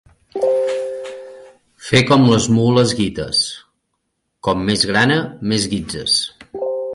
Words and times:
Fer 1.89 2.01
com 2.07 2.25
les 2.31 2.47
mules 2.55 2.95
guites: 3.01 3.43
com 4.49 4.65
més 4.71 4.87
grana, 4.93 5.19
més 5.53 5.69
guitzes. 5.77 6.19